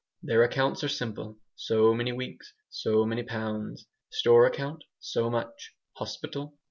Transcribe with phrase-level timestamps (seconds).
[0.23, 6.55] Their accounts are simple: so many weeks, so many pounds; store account, so much; hospital?